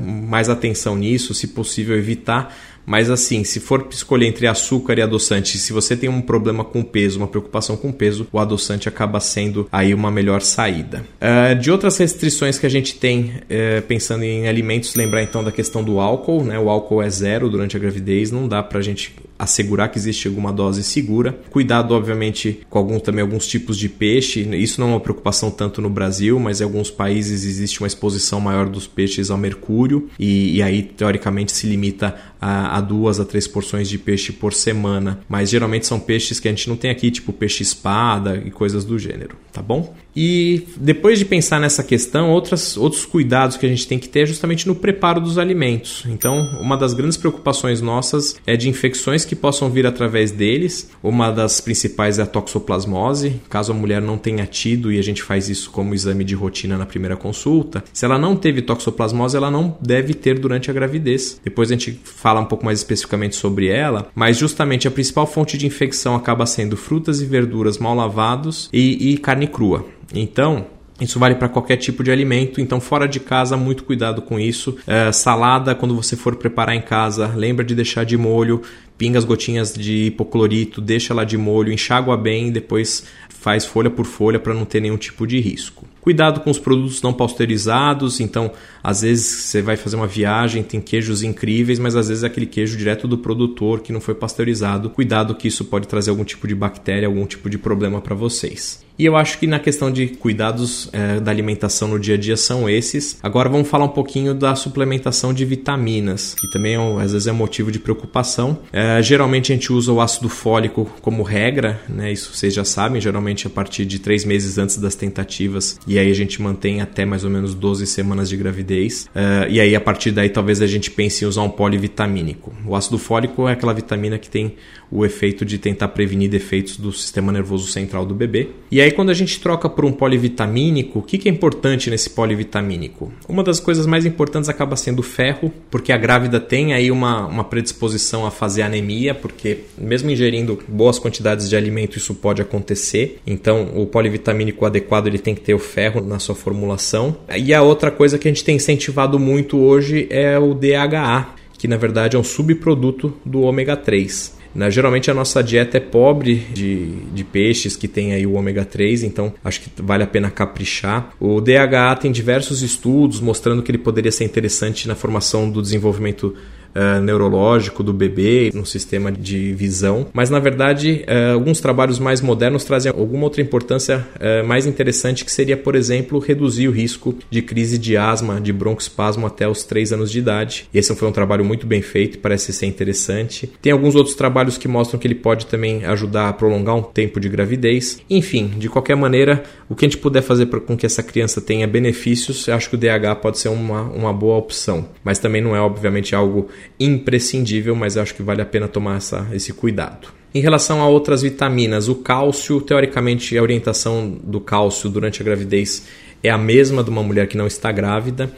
mais 0.00 0.48
atenção 0.48 0.96
nisso, 0.96 1.34
se 1.34 1.48
possível 1.48 1.97
evitar. 1.98 2.54
Mas 2.88 3.10
assim, 3.10 3.44
se 3.44 3.60
for 3.60 3.86
escolher 3.90 4.26
entre 4.26 4.46
açúcar 4.46 4.98
e 4.98 5.02
adoçante, 5.02 5.58
se 5.58 5.74
você 5.74 5.94
tem 5.94 6.08
um 6.08 6.22
problema 6.22 6.64
com 6.64 6.82
peso, 6.82 7.18
uma 7.18 7.28
preocupação 7.28 7.76
com 7.76 7.92
peso, 7.92 8.26
o 8.32 8.38
adoçante 8.38 8.88
acaba 8.88 9.20
sendo 9.20 9.68
aí 9.70 9.92
uma 9.92 10.10
melhor 10.10 10.40
saída. 10.40 11.04
Uh, 11.20 11.54
de 11.60 11.70
outras 11.70 11.98
restrições 11.98 12.58
que 12.58 12.64
a 12.64 12.70
gente 12.70 12.94
tem 12.94 13.34
uh, 13.42 13.82
pensando 13.86 14.24
em 14.24 14.48
alimentos, 14.48 14.94
lembrar 14.94 15.22
então 15.22 15.44
da 15.44 15.52
questão 15.52 15.84
do 15.84 16.00
álcool, 16.00 16.42
né? 16.42 16.58
O 16.58 16.70
álcool 16.70 17.02
é 17.02 17.10
zero 17.10 17.50
durante 17.50 17.76
a 17.76 17.78
gravidez, 17.78 18.30
não 18.30 18.48
dá 18.48 18.62
pra 18.62 18.80
gente 18.80 19.14
assegurar 19.38 19.88
que 19.90 19.98
existe 19.98 20.26
alguma 20.26 20.52
dose 20.52 20.82
segura. 20.82 21.38
Cuidado, 21.50 21.94
obviamente, 21.94 22.60
com 22.68 22.78
algum, 22.78 22.98
também 22.98 23.22
alguns 23.22 23.46
tipos 23.46 23.78
de 23.78 23.88
peixe. 23.88 24.40
Isso 24.56 24.80
não 24.80 24.88
é 24.88 24.90
uma 24.92 25.00
preocupação 25.00 25.50
tanto 25.50 25.80
no 25.80 25.88
Brasil, 25.88 26.38
mas 26.40 26.60
em 26.60 26.64
alguns 26.64 26.90
países 26.90 27.44
existe 27.44 27.80
uma 27.80 27.86
exposição 27.86 28.40
maior 28.40 28.68
dos 28.68 28.86
peixes 28.86 29.30
ao 29.30 29.38
mercúrio 29.38 30.08
e, 30.18 30.56
e 30.56 30.62
aí, 30.62 30.82
teoricamente, 30.82 31.52
se 31.52 31.66
limita 31.66 32.16
a, 32.40 32.76
a, 32.76 32.80
duas 32.80 33.20
a 33.20 33.24
três 33.24 33.46
porções 33.46 33.88
de 33.88 33.98
peixe 33.98 34.32
por 34.32 34.52
semana. 34.52 35.20
Mas 35.28 35.50
geralmente 35.50 35.86
são 35.86 36.00
peixes 36.00 36.40
que 36.40 36.48
a 36.48 36.50
gente 36.50 36.68
não 36.68 36.76
tem 36.76 36.90
aqui, 36.90 37.10
tipo 37.10 37.32
peixe 37.32 37.62
espada 37.62 38.42
e 38.44 38.50
coisas 38.50 38.84
do 38.84 38.98
gênero, 38.98 39.36
tá 39.52 39.62
bom? 39.62 39.94
E 40.20 40.66
depois 40.76 41.16
de 41.16 41.24
pensar 41.24 41.60
nessa 41.60 41.84
questão, 41.84 42.32
outras, 42.32 42.76
outros 42.76 43.06
cuidados 43.06 43.56
que 43.56 43.64
a 43.64 43.68
gente 43.68 43.86
tem 43.86 44.00
que 44.00 44.08
ter 44.08 44.22
é 44.22 44.26
justamente 44.26 44.66
no 44.66 44.74
preparo 44.74 45.20
dos 45.20 45.38
alimentos. 45.38 46.04
Então, 46.08 46.58
uma 46.60 46.76
das 46.76 46.92
grandes 46.92 47.16
preocupações 47.16 47.80
nossas 47.80 48.34
é 48.44 48.56
de 48.56 48.68
infecções 48.68 49.24
que 49.24 49.36
possam 49.36 49.70
vir 49.70 49.86
através 49.86 50.32
deles. 50.32 50.90
Uma 51.04 51.30
das 51.30 51.60
principais 51.60 52.18
é 52.18 52.22
a 52.22 52.26
toxoplasmose. 52.26 53.40
Caso 53.48 53.70
a 53.70 53.74
mulher 53.76 54.02
não 54.02 54.18
tenha 54.18 54.44
tido, 54.44 54.90
e 54.90 54.98
a 54.98 55.02
gente 55.02 55.22
faz 55.22 55.48
isso 55.48 55.70
como 55.70 55.94
exame 55.94 56.24
de 56.24 56.34
rotina 56.34 56.76
na 56.76 56.84
primeira 56.84 57.16
consulta, 57.16 57.84
se 57.92 58.04
ela 58.04 58.18
não 58.18 58.34
teve 58.34 58.60
toxoplasmose, 58.60 59.36
ela 59.36 59.52
não 59.52 59.78
deve 59.80 60.14
ter 60.14 60.36
durante 60.36 60.68
a 60.68 60.74
gravidez. 60.74 61.40
Depois 61.44 61.70
a 61.70 61.74
gente 61.74 62.00
fala 62.02 62.40
um 62.40 62.44
pouco 62.44 62.64
mais 62.64 62.80
especificamente 62.80 63.36
sobre 63.36 63.68
ela, 63.68 64.08
mas 64.16 64.36
justamente 64.36 64.88
a 64.88 64.90
principal 64.90 65.28
fonte 65.28 65.56
de 65.56 65.64
infecção 65.64 66.16
acaba 66.16 66.44
sendo 66.44 66.76
frutas 66.76 67.20
e 67.20 67.24
verduras 67.24 67.78
mal 67.78 67.94
lavados 67.94 68.68
e, 68.72 69.12
e 69.12 69.18
carne 69.18 69.46
crua. 69.46 69.86
Então, 70.12 70.66
isso 71.00 71.18
vale 71.18 71.36
para 71.36 71.48
qualquer 71.48 71.76
tipo 71.76 72.02
de 72.02 72.10
alimento, 72.10 72.60
então 72.60 72.80
fora 72.80 73.06
de 73.06 73.20
casa, 73.20 73.56
muito 73.56 73.84
cuidado 73.84 74.20
com 74.20 74.38
isso. 74.38 74.76
É, 74.86 75.12
salada, 75.12 75.74
quando 75.74 75.94
você 75.94 76.16
for 76.16 76.34
preparar 76.34 76.74
em 76.74 76.80
casa, 76.80 77.28
lembra 77.28 77.64
de 77.64 77.74
deixar 77.74 78.04
de 78.04 78.16
molho, 78.16 78.62
pinga 78.96 79.16
as 79.18 79.24
gotinhas 79.24 79.72
de 79.72 80.06
hipoclorito, 80.06 80.80
deixa 80.80 81.14
lá 81.14 81.22
de 81.22 81.38
molho, 81.38 81.72
enxágua 81.72 82.16
bem, 82.16 82.50
depois 82.50 83.04
faz 83.28 83.64
folha 83.64 83.88
por 83.88 84.04
folha 84.04 84.40
para 84.40 84.52
não 84.52 84.64
ter 84.64 84.80
nenhum 84.80 84.96
tipo 84.96 85.24
de 85.24 85.38
risco. 85.38 85.86
Cuidado 86.00 86.40
com 86.40 86.50
os 86.50 86.58
produtos 86.58 87.00
não 87.00 87.12
pasteurizados, 87.12 88.18
então 88.18 88.50
às 88.82 89.02
vezes 89.02 89.44
você 89.44 89.62
vai 89.62 89.76
fazer 89.76 89.94
uma 89.94 90.06
viagem, 90.06 90.64
tem 90.64 90.80
queijos 90.80 91.22
incríveis, 91.22 91.78
mas 91.78 91.94
às 91.94 92.08
vezes 92.08 92.24
é 92.24 92.26
aquele 92.26 92.46
queijo 92.46 92.76
direto 92.76 93.06
do 93.06 93.18
produtor 93.18 93.80
que 93.80 93.92
não 93.92 94.00
foi 94.00 94.16
pasteurizado. 94.16 94.90
Cuidado 94.90 95.36
que 95.36 95.46
isso 95.46 95.64
pode 95.66 95.86
trazer 95.86 96.10
algum 96.10 96.24
tipo 96.24 96.48
de 96.48 96.54
bactéria, 96.56 97.06
algum 97.06 97.24
tipo 97.24 97.48
de 97.48 97.58
problema 97.58 98.00
para 98.00 98.16
vocês. 98.16 98.87
E 98.98 99.04
eu 99.04 99.16
acho 99.16 99.38
que 99.38 99.46
na 99.46 99.60
questão 99.60 99.92
de 99.92 100.08
cuidados 100.08 100.88
é, 100.92 101.20
da 101.20 101.30
alimentação 101.30 101.86
no 101.86 102.00
dia 102.00 102.16
a 102.16 102.18
dia 102.18 102.36
são 102.36 102.68
esses. 102.68 103.16
Agora 103.22 103.48
vamos 103.48 103.68
falar 103.68 103.84
um 103.84 103.90
pouquinho 103.90 104.34
da 104.34 104.56
suplementação 104.56 105.32
de 105.32 105.44
vitaminas, 105.44 106.34
que 106.34 106.50
também 106.50 106.74
é, 106.74 107.02
às 107.02 107.12
vezes 107.12 107.28
é 107.28 107.32
motivo 107.32 107.70
de 107.70 107.78
preocupação. 107.78 108.58
É, 108.72 109.00
geralmente 109.00 109.52
a 109.52 109.54
gente 109.54 109.72
usa 109.72 109.92
o 109.92 110.00
ácido 110.00 110.28
fólico 110.28 110.90
como 111.00 111.22
regra, 111.22 111.80
né? 111.88 112.12
Isso 112.12 112.34
vocês 112.34 112.52
já 112.52 112.64
sabem, 112.64 113.00
geralmente 113.00 113.46
a 113.46 113.50
partir 113.50 113.84
de 113.84 114.00
três 114.00 114.24
meses 114.24 114.58
antes 114.58 114.78
das 114.78 114.96
tentativas, 114.96 115.78
e 115.86 115.96
aí 115.96 116.10
a 116.10 116.14
gente 116.14 116.42
mantém 116.42 116.80
até 116.80 117.04
mais 117.04 117.22
ou 117.22 117.30
menos 117.30 117.54
12 117.54 117.86
semanas 117.86 118.28
de 118.28 118.36
gravidez. 118.36 119.08
É, 119.14 119.46
e 119.48 119.60
aí 119.60 119.76
a 119.76 119.80
partir 119.80 120.10
daí 120.10 120.28
talvez 120.28 120.60
a 120.60 120.66
gente 120.66 120.90
pense 120.90 121.24
em 121.24 121.28
usar 121.28 121.42
um 121.42 121.50
polivitamínico. 121.50 122.52
O 122.66 122.74
ácido 122.74 122.98
fólico 122.98 123.48
é 123.48 123.52
aquela 123.52 123.72
vitamina 123.72 124.18
que 124.18 124.28
tem 124.28 124.56
o 124.90 125.04
efeito 125.04 125.44
de 125.44 125.58
tentar 125.58 125.88
prevenir 125.88 126.30
defeitos 126.30 126.76
do 126.76 126.92
sistema 126.92 127.30
nervoso 127.30 127.70
central 127.70 128.06
do 128.06 128.14
bebê. 128.14 128.48
E 128.70 128.80
aí, 128.80 128.87
quando 128.90 129.10
a 129.10 129.14
gente 129.14 129.40
troca 129.40 129.68
por 129.68 129.84
um 129.84 129.92
polivitamínico, 129.92 130.98
o 131.00 131.02
que, 131.02 131.18
que 131.18 131.28
é 131.28 131.32
importante 131.32 131.90
nesse 131.90 132.10
polivitamínico? 132.10 133.12
Uma 133.28 133.42
das 133.42 133.60
coisas 133.60 133.86
mais 133.86 134.06
importantes 134.06 134.48
acaba 134.48 134.76
sendo 134.76 135.00
o 135.00 135.02
ferro, 135.02 135.52
porque 135.70 135.92
a 135.92 135.96
grávida 135.96 136.38
tem 136.38 136.72
aí 136.72 136.90
uma, 136.90 137.26
uma 137.26 137.44
predisposição 137.44 138.26
a 138.26 138.30
fazer 138.30 138.62
anemia, 138.62 139.14
porque 139.14 139.60
mesmo 139.76 140.10
ingerindo 140.10 140.58
boas 140.68 140.98
quantidades 140.98 141.48
de 141.48 141.56
alimento, 141.56 141.98
isso 141.98 142.14
pode 142.14 142.42
acontecer. 142.42 143.20
Então, 143.26 143.72
o 143.74 143.86
polivitamínico 143.86 144.64
adequado 144.64 145.06
ele 145.06 145.18
tem 145.18 145.34
que 145.34 145.40
ter 145.40 145.54
o 145.54 145.58
ferro 145.58 146.00
na 146.00 146.18
sua 146.18 146.34
formulação. 146.34 147.16
E 147.36 147.52
a 147.52 147.62
outra 147.62 147.90
coisa 147.90 148.18
que 148.18 148.28
a 148.28 148.30
gente 148.30 148.44
tem 148.44 148.56
incentivado 148.56 149.18
muito 149.18 149.58
hoje 149.58 150.06
é 150.10 150.38
o 150.38 150.54
DHA, 150.54 151.34
que 151.58 151.66
na 151.66 151.76
verdade 151.76 152.16
é 152.16 152.18
um 152.18 152.24
subproduto 152.24 153.12
do 153.24 153.42
ômega 153.42 153.76
3. 153.76 154.37
Né? 154.58 154.72
Geralmente 154.72 155.08
a 155.08 155.14
nossa 155.14 155.40
dieta 155.40 155.76
é 155.76 155.80
pobre 155.80 156.34
de, 156.52 156.86
de 157.14 157.22
peixes 157.22 157.76
que 157.76 157.86
tem 157.86 158.12
aí 158.12 158.26
o 158.26 158.32
ômega 158.32 158.64
3, 158.64 159.04
então 159.04 159.32
acho 159.44 159.60
que 159.60 159.70
vale 159.80 160.02
a 160.02 160.06
pena 160.06 160.32
caprichar. 160.32 161.14
O 161.20 161.40
DHA 161.40 161.94
tem 161.94 162.10
diversos 162.10 162.60
estudos 162.60 163.20
mostrando 163.20 163.62
que 163.62 163.70
ele 163.70 163.78
poderia 163.78 164.10
ser 164.10 164.24
interessante 164.24 164.88
na 164.88 164.96
formação 164.96 165.48
do 165.48 165.62
desenvolvimento 165.62 166.34
uh, 166.78 167.00
neurológico 167.00 167.82
do 167.82 167.92
bebê, 167.92 168.50
no 168.54 168.64
sistema 168.64 169.10
de 169.10 169.52
visão. 169.52 170.06
Mas 170.12 170.30
na 170.30 170.38
verdade, 170.38 171.04
uh, 171.08 171.34
alguns 171.34 171.60
trabalhos 171.60 171.98
mais 171.98 172.20
modernos 172.20 172.64
trazem 172.64 172.92
alguma 172.92 173.24
outra 173.24 173.42
importância 173.42 174.06
uh, 174.16 174.46
mais 174.46 174.66
interessante, 174.66 175.24
que 175.24 175.32
seria, 175.32 175.56
por 175.56 175.74
exemplo, 175.74 176.18
reduzir 176.18 176.68
o 176.68 176.72
risco 176.72 177.16
de 177.28 177.42
crise 177.42 177.76
de 177.78 177.96
asma, 177.96 178.40
de 178.40 178.52
broncoespasmo 178.52 179.26
até 179.26 179.48
os 179.48 179.64
3 179.64 179.92
anos 179.92 180.12
de 180.12 180.20
idade. 180.20 180.68
Esse 180.72 180.94
foi 180.94 181.08
um 181.08 181.12
trabalho 181.12 181.44
muito 181.44 181.66
bem 181.66 181.82
feito, 181.82 182.18
parece 182.18 182.52
ser 182.52 182.66
interessante. 182.66 183.50
Tem 183.60 183.72
alguns 183.72 183.94
outros 183.94 184.14
trabalhos 184.14 184.56
que 184.56 184.68
mostram 184.68 185.00
que 185.00 185.06
ele 185.06 185.14
pode 185.14 185.46
também 185.46 185.84
ajudar 185.84 186.28
a 186.28 186.32
prolongar 186.32 186.76
um 186.76 186.82
tempo 186.82 187.18
de 187.18 187.28
gravidez. 187.28 188.00
Enfim, 188.08 188.52
de 188.58 188.68
qualquer 188.68 188.96
maneira, 188.96 189.42
o 189.68 189.74
que 189.74 189.84
a 189.84 189.88
gente 189.88 189.98
puder 189.98 190.22
fazer 190.22 190.46
com 190.46 190.76
que 190.76 190.86
essa 190.86 191.02
criança 191.02 191.40
tenha 191.40 191.66
benefícios, 191.66 192.46
eu 192.46 192.54
acho 192.54 192.70
que 192.70 192.76
o 192.76 192.78
DH 192.78 193.20
pode 193.20 193.38
ser 193.38 193.48
uma, 193.48 193.82
uma 193.82 194.12
boa 194.12 194.36
opção. 194.36 194.88
Mas 195.02 195.18
também 195.18 195.42
não 195.42 195.54
é, 195.54 195.60
obviamente, 195.60 196.14
algo 196.14 196.48
imprescindível, 196.78 197.74
mas 197.74 197.96
acho 197.96 198.14
que 198.14 198.22
vale 198.22 198.42
a 198.42 198.46
pena 198.46 198.68
tomar 198.68 198.96
essa, 198.96 199.26
esse 199.32 199.52
cuidado. 199.52 200.08
Em 200.34 200.40
relação 200.40 200.82
a 200.82 200.88
outras 200.88 201.22
vitaminas, 201.22 201.88
o 201.88 201.96
cálcio, 201.96 202.60
teoricamente, 202.60 203.36
a 203.36 203.42
orientação 203.42 204.10
do 204.22 204.40
cálcio 204.40 204.90
durante 204.90 205.22
a 205.22 205.24
gravidez 205.24 205.86
é 206.22 206.30
a 206.30 206.38
mesma 206.38 206.84
de 206.84 206.90
uma 206.90 207.02
mulher 207.02 207.26
que 207.26 207.36
não 207.36 207.46
está 207.46 207.72
grávida. 207.72 208.30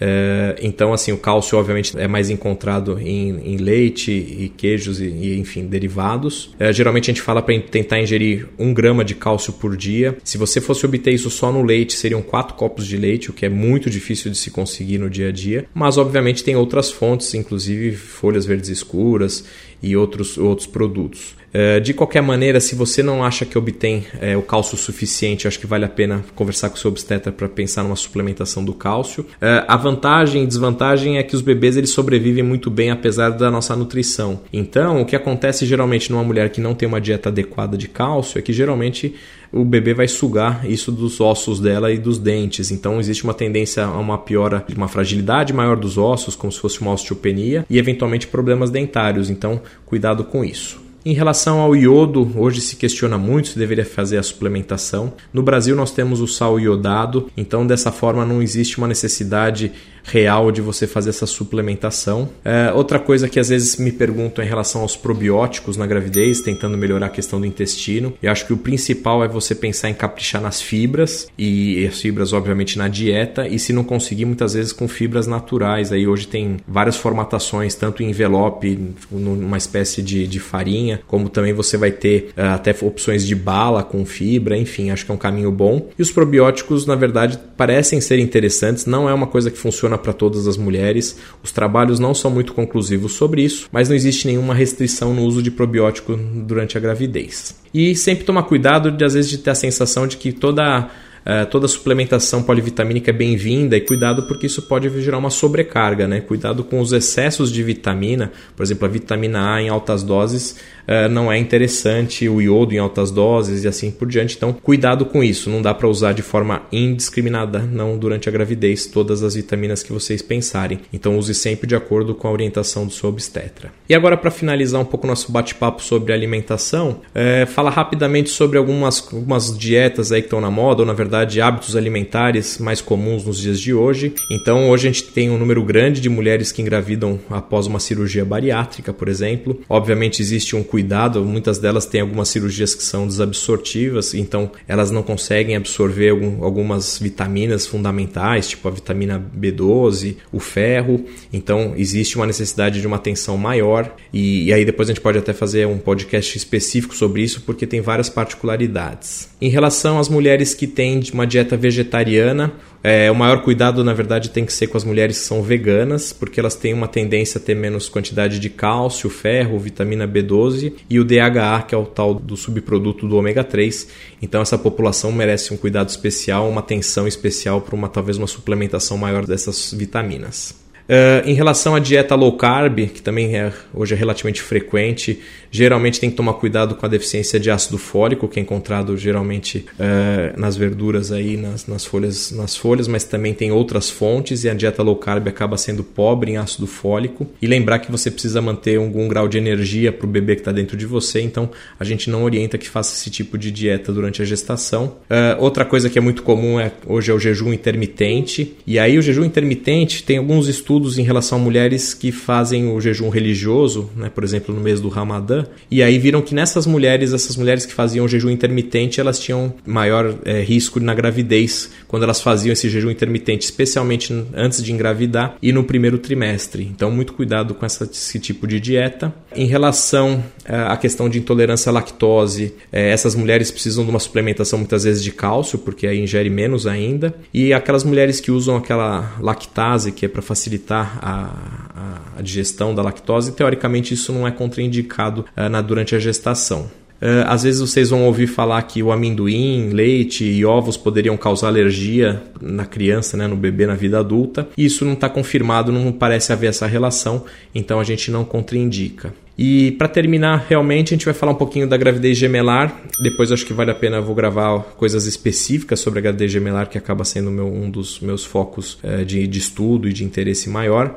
É, 0.00 0.56
então, 0.60 0.92
assim, 0.92 1.12
o 1.12 1.18
cálcio, 1.18 1.58
obviamente, 1.58 1.96
é 1.98 2.08
mais 2.08 2.30
encontrado 2.30 2.98
em, 2.98 3.54
em 3.54 3.56
leite 3.56 4.10
e 4.10 4.48
queijos 4.48 5.00
e, 5.00 5.04
e 5.04 5.38
enfim, 5.38 5.66
derivados. 5.66 6.54
É, 6.58 6.72
geralmente 6.72 7.10
a 7.10 7.14
gente 7.14 7.22
fala 7.22 7.40
para 7.40 7.58
tentar 7.60 8.00
ingerir 8.00 8.48
um 8.58 8.72
grama 8.72 9.04
de 9.04 9.14
cálcio 9.14 9.52
por 9.52 9.76
dia. 9.76 10.16
Se 10.24 10.36
você 10.36 10.60
fosse 10.60 10.84
obter 10.84 11.12
isso 11.12 11.30
só 11.30 11.52
no 11.52 11.62
leite, 11.62 11.94
seriam 11.94 12.22
quatro 12.22 12.54
copos 12.54 12.86
de 12.86 12.96
leite, 12.96 13.30
o 13.30 13.32
que 13.32 13.46
é 13.46 13.48
muito 13.48 13.88
difícil 13.88 14.30
de 14.30 14.36
se 14.36 14.50
conseguir 14.50 14.98
no 14.98 15.08
dia 15.08 15.28
a 15.28 15.32
dia. 15.32 15.66
Mas, 15.72 15.96
obviamente, 15.96 16.42
tem 16.42 16.56
outras 16.56 16.90
fontes, 16.90 17.32
inclusive 17.34 17.96
folhas 17.96 18.44
verdes 18.46 18.70
escuras 18.70 19.44
e 19.84 19.96
outros, 19.96 20.38
outros 20.38 20.66
produtos. 20.66 21.34
Eh, 21.54 21.78
de 21.78 21.94
qualquer 21.94 22.20
maneira, 22.20 22.58
se 22.58 22.74
você 22.74 23.00
não 23.00 23.22
acha 23.22 23.46
que 23.46 23.56
obtém 23.56 24.04
é, 24.20 24.36
o 24.36 24.42
cálcio 24.42 24.76
suficiente, 24.76 25.46
acho 25.46 25.60
que 25.60 25.68
vale 25.68 25.84
a 25.84 25.88
pena 25.88 26.24
conversar 26.34 26.68
com 26.68 26.74
o 26.74 26.78
seu 26.78 26.90
obstetra 26.90 27.30
para 27.30 27.48
pensar 27.48 27.84
numa 27.84 27.94
suplementação 27.94 28.64
do 28.64 28.74
cálcio. 28.74 29.24
É, 29.40 29.64
a 29.68 29.76
vantagem 29.76 30.42
e 30.42 30.46
desvantagem 30.48 31.16
é 31.16 31.22
que 31.22 31.36
os 31.36 31.42
bebês 31.42 31.76
eles 31.76 31.90
sobrevivem 31.90 32.42
muito 32.42 32.68
bem 32.70 32.90
apesar 32.90 33.30
da 33.30 33.52
nossa 33.52 33.76
nutrição. 33.76 34.40
Então, 34.52 35.00
o 35.00 35.06
que 35.06 35.14
acontece 35.14 35.64
geralmente 35.64 36.10
numa 36.10 36.24
mulher 36.24 36.50
que 36.50 36.60
não 36.60 36.74
tem 36.74 36.88
uma 36.88 37.00
dieta 37.00 37.28
adequada 37.28 37.78
de 37.78 37.86
cálcio 37.86 38.36
é 38.36 38.42
que 38.42 38.52
geralmente 38.52 39.14
o 39.54 39.64
bebê 39.64 39.94
vai 39.94 40.08
sugar 40.08 40.68
isso 40.68 40.90
dos 40.90 41.20
ossos 41.20 41.60
dela 41.60 41.92
e 41.92 41.98
dos 41.98 42.18
dentes. 42.18 42.72
Então 42.72 42.98
existe 42.98 43.22
uma 43.22 43.32
tendência 43.32 43.84
a 43.84 43.98
uma 43.98 44.18
piora, 44.18 44.64
uma 44.76 44.88
fragilidade 44.88 45.52
maior 45.52 45.76
dos 45.76 45.96
ossos, 45.96 46.34
como 46.34 46.52
se 46.52 46.58
fosse 46.58 46.80
uma 46.80 46.92
osteopenia, 46.92 47.64
e 47.70 47.78
eventualmente 47.78 48.26
problemas 48.26 48.70
dentários. 48.70 49.30
Então, 49.30 49.62
cuidado 49.86 50.24
com 50.24 50.44
isso. 50.44 50.82
Em 51.06 51.12
relação 51.12 51.60
ao 51.60 51.76
iodo, 51.76 52.32
hoje 52.34 52.62
se 52.62 52.76
questiona 52.76 53.18
muito 53.18 53.48
se 53.48 53.58
deveria 53.58 53.84
fazer 53.84 54.16
a 54.16 54.22
suplementação. 54.22 55.12
No 55.34 55.42
Brasil 55.42 55.76
nós 55.76 55.90
temos 55.90 56.20
o 56.22 56.26
sal 56.26 56.58
iodado, 56.58 57.30
então 57.36 57.66
dessa 57.66 57.92
forma 57.92 58.24
não 58.24 58.42
existe 58.42 58.78
uma 58.78 58.88
necessidade 58.88 59.70
real 60.04 60.52
de 60.52 60.60
você 60.60 60.86
fazer 60.86 61.10
essa 61.10 61.26
suplementação. 61.26 62.28
É, 62.44 62.72
outra 62.72 62.98
coisa 62.98 63.28
que 63.28 63.40
às 63.40 63.48
vezes 63.48 63.76
me 63.76 63.90
perguntam 63.90 64.44
em 64.44 64.48
relação 64.48 64.82
aos 64.82 64.96
probióticos 64.96 65.76
na 65.76 65.86
gravidez, 65.86 66.40
tentando 66.40 66.76
melhorar 66.76 67.06
a 67.06 67.10
questão 67.10 67.40
do 67.40 67.46
intestino. 67.46 68.12
Eu 68.22 68.30
acho 68.30 68.46
que 68.46 68.52
o 68.52 68.56
principal 68.56 69.24
é 69.24 69.28
você 69.28 69.54
pensar 69.54 69.88
em 69.88 69.94
caprichar 69.94 70.40
nas 70.40 70.60
fibras 70.60 71.28
e 71.38 71.86
as 71.86 72.00
fibras, 72.00 72.32
obviamente, 72.32 72.78
na 72.78 72.88
dieta. 72.88 73.48
E 73.48 73.58
se 73.58 73.72
não 73.72 73.82
conseguir, 73.82 74.24
muitas 74.26 74.54
vezes 74.54 74.72
com 74.72 74.86
fibras 74.86 75.26
naturais. 75.26 75.92
Aí 75.92 76.06
hoje 76.06 76.26
tem 76.26 76.58
várias 76.68 76.96
formatações, 76.96 77.74
tanto 77.74 78.02
em 78.02 78.10
envelope, 78.10 78.78
numa 79.10 79.56
espécie 79.56 80.02
de, 80.02 80.26
de 80.26 80.38
farinha, 80.38 81.00
como 81.06 81.28
também 81.28 81.52
você 81.52 81.76
vai 81.76 81.90
ter 81.90 82.30
uh, 82.36 82.54
até 82.54 82.74
opções 82.82 83.26
de 83.26 83.34
bala 83.34 83.82
com 83.82 84.04
fibra. 84.04 84.56
Enfim, 84.56 84.90
acho 84.90 85.06
que 85.06 85.10
é 85.10 85.14
um 85.14 85.18
caminho 85.18 85.50
bom. 85.50 85.88
E 85.98 86.02
os 86.02 86.10
probióticos, 86.10 86.86
na 86.86 86.94
verdade, 86.94 87.38
parecem 87.56 88.00
ser 88.00 88.18
interessantes. 88.18 88.86
Não 88.86 89.08
é 89.08 89.14
uma 89.14 89.26
coisa 89.26 89.50
que 89.50 89.58
funciona 89.58 89.93
funciona 89.94 89.98
para 89.98 90.12
todas 90.12 90.46
as 90.46 90.56
mulheres. 90.56 91.18
Os 91.42 91.52
trabalhos 91.52 91.98
não 91.98 92.14
são 92.14 92.30
muito 92.30 92.52
conclusivos 92.52 93.12
sobre 93.12 93.42
isso, 93.42 93.68
mas 93.72 93.88
não 93.88 93.96
existe 93.96 94.26
nenhuma 94.26 94.54
restrição 94.54 95.14
no 95.14 95.22
uso 95.22 95.42
de 95.42 95.50
probiótico 95.50 96.16
durante 96.16 96.76
a 96.76 96.80
gravidez. 96.80 97.54
E 97.72 97.94
sempre 97.96 98.24
tomar 98.24 98.44
cuidado 98.44 98.90
de 98.90 99.04
às 99.04 99.14
vezes 99.14 99.30
de 99.30 99.38
ter 99.38 99.50
a 99.50 99.54
sensação 99.54 100.06
de 100.06 100.16
que 100.16 100.32
toda 100.32 100.90
Uh, 101.24 101.46
toda 101.46 101.66
suplementação 101.66 102.42
polivitamínica 102.42 103.10
é 103.10 103.14
bem-vinda 103.14 103.78
e 103.78 103.80
cuidado 103.80 104.24
porque 104.24 104.44
isso 104.44 104.60
pode 104.60 104.90
gerar 105.00 105.16
uma 105.16 105.30
sobrecarga, 105.30 106.06
né? 106.06 106.20
Cuidado 106.20 106.62
com 106.62 106.78
os 106.80 106.92
excessos 106.92 107.50
de 107.50 107.62
vitamina, 107.62 108.30
por 108.54 108.62
exemplo, 108.62 108.84
a 108.84 108.88
vitamina 108.90 109.54
A 109.54 109.62
em 109.62 109.70
altas 109.70 110.02
doses 110.02 110.58
uh, 110.88 111.08
não 111.08 111.30
é 111.30 111.38
interessante, 111.38 112.28
o 112.28 112.40
iodo 112.40 112.74
em 112.74 112.78
altas 112.78 113.10
doses 113.10 113.64
e 113.64 113.68
assim 113.68 113.90
por 113.90 114.08
diante. 114.08 114.36
Então, 114.36 114.52
cuidado 114.52 115.04
com 115.06 115.22
isso. 115.22 115.50
Não 115.50 115.62
dá 115.62 115.74
para 115.74 115.88
usar 115.88 116.12
de 116.12 116.22
forma 116.22 116.62
indiscriminada, 116.72 117.60
não 117.60 117.98
durante 117.98 118.28
a 118.28 118.32
gravidez, 118.32 118.86
todas 118.86 119.22
as 119.22 119.34
vitaminas 119.34 119.82
que 119.82 119.92
vocês 119.92 120.22
pensarem. 120.22 120.80
Então, 120.92 121.18
use 121.18 121.34
sempre 121.34 121.66
de 121.66 121.74
acordo 121.74 122.14
com 122.14 122.28
a 122.28 122.32
orientação 122.32 122.86
do 122.86 122.92
seu 122.92 123.08
obstetra. 123.08 123.72
E 123.88 123.94
agora, 123.94 124.16
para 124.16 124.30
finalizar 124.30 124.80
um 124.80 124.84
pouco 124.84 125.06
nosso 125.06 125.30
bate-papo 125.30 125.82
sobre 125.82 126.12
alimentação, 126.12 127.00
é, 127.14 127.46
fala 127.46 127.70
rapidamente 127.70 128.30
sobre 128.30 128.58
algumas, 128.58 129.06
algumas 129.12 129.56
dietas 129.56 130.12
aí 130.12 130.20
que 130.22 130.26
estão 130.26 130.40
na 130.40 130.50
moda, 130.50 130.82
ou 130.82 130.86
na 130.86 130.92
verdade 130.92 131.40
hábitos 131.40 131.76
alimentares 131.76 132.58
mais 132.58 132.80
comuns 132.80 133.24
nos 133.24 133.38
dias 133.38 133.60
de 133.60 133.74
hoje. 133.74 134.14
Então, 134.30 134.70
hoje 134.70 134.88
a 134.88 134.92
gente 134.92 135.04
tem 135.04 135.30
um 135.30 135.38
número 135.38 135.62
grande 135.62 136.00
de 136.00 136.08
mulheres 136.08 136.52
que 136.52 136.62
engravidam 136.62 137.18
após 137.30 137.66
uma 137.66 137.80
cirurgia 137.80 138.24
bariátrica, 138.24 138.92
por 138.92 139.08
exemplo. 139.08 139.60
Obviamente, 139.68 140.20
existe 140.20 140.56
um 140.56 140.62
cuidado, 140.74 141.24
muitas 141.24 141.60
delas 141.60 141.86
têm 141.86 142.00
algumas 142.00 142.28
cirurgias 142.28 142.74
que 142.74 142.82
são 142.82 143.06
desabsortivas, 143.06 144.12
então 144.12 144.50
elas 144.66 144.90
não 144.90 145.04
conseguem 145.04 145.54
absorver 145.54 146.08
algum, 146.08 146.42
algumas 146.42 146.98
vitaminas 146.98 147.64
fundamentais, 147.64 148.48
tipo 148.48 148.66
a 148.66 148.72
vitamina 148.72 149.24
B12, 149.38 150.16
o 150.32 150.40
ferro, 150.40 151.04
então 151.32 151.74
existe 151.76 152.16
uma 152.16 152.26
necessidade 152.26 152.80
de 152.80 152.86
uma 152.88 152.96
atenção 152.96 153.36
maior 153.36 153.94
e, 154.12 154.46
e 154.46 154.52
aí 154.52 154.64
depois 154.64 154.88
a 154.88 154.92
gente 154.92 155.00
pode 155.00 155.16
até 155.16 155.32
fazer 155.32 155.64
um 155.64 155.78
podcast 155.78 156.36
específico 156.36 156.96
sobre 156.96 157.22
isso 157.22 157.42
porque 157.42 157.68
tem 157.68 157.80
várias 157.80 158.08
particularidades. 158.08 159.28
Em 159.40 159.50
relação 159.50 160.00
às 160.00 160.08
mulheres 160.08 160.54
que 160.54 160.66
têm 160.66 161.00
uma 161.12 161.24
dieta 161.24 161.56
vegetariana, 161.56 162.52
é, 162.86 163.10
o 163.10 163.14
maior 163.14 163.40
cuidado, 163.40 163.82
na 163.82 163.94
verdade, 163.94 164.28
tem 164.28 164.44
que 164.44 164.52
ser 164.52 164.66
com 164.66 164.76
as 164.76 164.84
mulheres 164.84 165.18
que 165.18 165.24
são 165.24 165.42
veganas, 165.42 166.12
porque 166.12 166.38
elas 166.38 166.54
têm 166.54 166.74
uma 166.74 166.86
tendência 166.86 167.38
a 167.38 167.40
ter 167.40 167.54
menos 167.54 167.88
quantidade 167.88 168.38
de 168.38 168.50
cálcio, 168.50 169.08
ferro, 169.08 169.58
vitamina 169.58 170.06
B12 170.06 170.74
e 170.90 171.00
o 171.00 171.04
DHA, 171.04 171.62
que 171.66 171.74
é 171.74 171.78
o 171.78 171.86
tal 171.86 172.12
do 172.12 172.36
subproduto 172.36 173.08
do 173.08 173.16
ômega 173.16 173.42
3. 173.42 173.88
Então, 174.20 174.42
essa 174.42 174.58
população 174.58 175.10
merece 175.10 175.54
um 175.54 175.56
cuidado 175.56 175.88
especial, 175.88 176.46
uma 176.46 176.60
atenção 176.60 177.08
especial 177.08 177.62
para 177.62 177.74
uma 177.74 177.88
talvez 177.88 178.18
uma 178.18 178.26
suplementação 178.26 178.98
maior 178.98 179.24
dessas 179.24 179.72
vitaminas. 179.72 180.63
Uh, 180.86 181.26
em 181.26 181.32
relação 181.32 181.74
à 181.74 181.78
dieta 181.78 182.14
low 182.14 182.36
carb, 182.36 182.88
que 182.88 183.00
também 183.00 183.36
é, 183.36 183.50
hoje 183.72 183.94
é 183.94 183.96
relativamente 183.96 184.42
frequente, 184.42 185.18
geralmente 185.50 185.98
tem 185.98 186.10
que 186.10 186.16
tomar 186.16 186.34
cuidado 186.34 186.74
com 186.74 186.84
a 186.84 186.88
deficiência 186.88 187.40
de 187.40 187.50
ácido 187.50 187.78
fólico, 187.78 188.28
que 188.28 188.38
é 188.38 188.42
encontrado 188.42 188.94
geralmente 188.98 189.64
uh, 189.78 190.38
nas 190.38 190.56
verduras 190.56 191.10
aí, 191.10 191.38
nas, 191.38 191.66
nas, 191.66 191.86
folhas, 191.86 192.30
nas 192.32 192.54
folhas, 192.54 192.86
mas 192.86 193.04
também 193.04 193.32
tem 193.32 193.50
outras 193.50 193.88
fontes 193.88 194.44
e 194.44 194.48
a 194.50 194.52
dieta 194.52 194.82
low 194.82 194.96
carb 194.96 195.26
acaba 195.26 195.56
sendo 195.56 195.82
pobre 195.82 196.32
em 196.32 196.36
ácido 196.36 196.66
fólico. 196.66 197.26
E 197.40 197.46
lembrar 197.46 197.78
que 197.78 197.90
você 197.90 198.10
precisa 198.10 198.42
manter 198.42 198.76
algum 198.76 199.08
grau 199.08 199.26
de 199.26 199.38
energia 199.38 199.90
para 199.90 200.06
o 200.06 200.10
bebê 200.10 200.34
que 200.34 200.42
está 200.42 200.52
dentro 200.52 200.76
de 200.76 200.84
você, 200.84 201.22
então 201.22 201.50
a 201.80 201.84
gente 201.84 202.10
não 202.10 202.24
orienta 202.24 202.58
que 202.58 202.68
faça 202.68 202.94
esse 202.94 203.08
tipo 203.08 203.38
de 203.38 203.50
dieta 203.50 203.90
durante 203.90 204.20
a 204.20 204.24
gestação. 204.24 204.96
Uh, 205.08 205.40
outra 205.42 205.64
coisa 205.64 205.88
que 205.88 205.96
é 205.96 206.02
muito 206.02 206.22
comum 206.22 206.60
é, 206.60 206.72
hoje 206.86 207.10
é 207.10 207.14
o 207.14 207.18
jejum 207.18 207.54
intermitente, 207.54 208.54
e 208.66 208.78
aí 208.78 208.98
o 208.98 209.02
jejum 209.02 209.24
intermitente 209.24 210.02
tem 210.02 210.18
alguns 210.18 210.46
estudos 210.46 210.73
estudos 210.74 210.98
em 210.98 211.02
relação 211.02 211.38
a 211.38 211.40
mulheres 211.40 211.94
que 211.94 212.10
fazem 212.10 212.72
o 212.72 212.80
jejum 212.80 213.08
religioso, 213.08 213.88
né, 213.96 214.10
por 214.12 214.24
exemplo, 214.24 214.52
no 214.52 214.60
mês 214.60 214.80
do 214.80 214.88
Ramadã, 214.88 215.44
e 215.70 215.82
aí 215.82 215.98
viram 215.98 216.20
que 216.20 216.34
nessas 216.34 216.66
mulheres, 216.66 217.12
essas 217.12 217.36
mulheres 217.36 217.64
que 217.64 217.72
faziam 217.72 218.08
jejum 218.08 218.30
intermitente, 218.30 219.00
elas 219.00 219.20
tinham 219.20 219.54
maior 219.64 220.16
é, 220.24 220.40
risco 220.40 220.80
na 220.80 220.92
gravidez 220.92 221.70
quando 221.86 222.02
elas 222.02 222.20
faziam 222.20 222.52
esse 222.52 222.68
jejum 222.68 222.90
intermitente, 222.90 223.44
especialmente 223.44 224.12
antes 224.34 224.62
de 224.62 224.72
engravidar 224.72 225.36
e 225.40 225.52
no 225.52 225.62
primeiro 225.62 225.98
trimestre. 225.98 226.64
Então, 226.64 226.90
muito 226.90 227.12
cuidado 227.12 227.54
com 227.54 227.64
essa, 227.64 227.84
esse 227.84 228.18
tipo 228.18 228.46
de 228.46 228.58
dieta. 228.58 229.14
Em 229.34 229.46
relação 229.46 230.24
é, 230.44 230.56
à 230.56 230.76
questão 230.76 231.08
de 231.08 231.18
intolerância 231.18 231.70
à 231.70 231.72
lactose, 231.72 232.54
é, 232.72 232.90
essas 232.90 233.14
mulheres 233.14 233.50
precisam 233.50 233.84
de 233.84 233.90
uma 233.90 234.00
suplementação 234.00 234.58
muitas 234.58 234.82
vezes 234.82 235.02
de 235.02 235.12
cálcio, 235.12 235.58
porque 235.58 235.86
aí 235.86 236.00
ingere 236.00 236.30
menos 236.30 236.66
ainda. 236.66 237.14
E 237.32 237.52
aquelas 237.52 237.84
mulheres 237.84 238.20
que 238.20 238.32
usam 238.32 238.56
aquela 238.56 239.16
lactase, 239.20 239.92
que 239.92 240.06
é 240.06 240.08
para 240.08 240.22
facilitar 240.22 240.63
facilitar 240.64 240.98
a, 241.02 242.18
a, 242.18 242.22
digestão 242.22 242.74
da 242.74 242.82
lactose, 242.82 243.32
teoricamente 243.32 243.94
isso 243.94 244.12
não 244.12 244.26
é 244.26 244.30
contraindicado 244.30 245.24
uh, 245.36 245.48
na, 245.48 245.60
durante 245.60 245.94
a 245.94 245.98
gestação. 245.98 246.70
Uh, 247.02 247.26
às 247.26 247.42
vezes 247.42 247.60
vocês 247.60 247.90
vão 247.90 248.04
ouvir 248.04 248.26
falar 248.26 248.62
que 248.62 248.82
o 248.82 248.90
amendoim, 248.90 249.70
leite 249.70 250.24
e 250.24 250.44
ovos 250.44 250.76
poderiam 250.76 251.16
causar 251.16 251.48
alergia 251.48 252.22
na 252.40 252.64
criança, 252.64 253.16
né, 253.16 253.26
no 253.26 253.36
bebê 253.36 253.66
na 253.66 253.74
vida 253.74 253.98
adulta. 253.98 254.48
Isso 254.56 254.84
não 254.84 254.94
está 254.94 255.08
confirmado, 255.08 255.70
não 255.70 255.92
parece 255.92 256.32
haver 256.32 256.48
essa 256.48 256.66
relação, 256.66 257.24
então 257.54 257.78
a 257.78 257.84
gente 257.84 258.10
não 258.10 258.24
contraindica. 258.24 259.12
E 259.36 259.72
para 259.72 259.88
terminar, 259.88 260.46
realmente 260.48 260.94
a 260.94 260.96
gente 260.96 261.04
vai 261.04 261.14
falar 261.14 261.32
um 261.32 261.36
pouquinho 261.36 261.66
da 261.66 261.76
gravidez 261.76 262.16
gemelar. 262.16 262.80
Depois 263.00 263.32
acho 263.32 263.44
que 263.44 263.52
vale 263.52 263.70
a 263.70 263.74
pena 263.74 263.96
eu 263.96 264.02
vou 264.02 264.14
gravar 264.14 264.60
coisas 264.76 265.06
específicas 265.06 265.80
sobre 265.80 265.98
a 265.98 266.02
gravidez 266.02 266.30
gemelar, 266.30 266.68
que 266.68 266.78
acaba 266.78 267.04
sendo 267.04 267.30
meu, 267.30 267.46
um 267.46 267.68
dos 267.68 268.00
meus 268.00 268.24
focos 268.24 268.78
é, 268.82 269.04
de, 269.04 269.26
de 269.26 269.38
estudo 269.38 269.88
e 269.88 269.92
de 269.92 270.04
interesse 270.04 270.48
maior. 270.48 270.94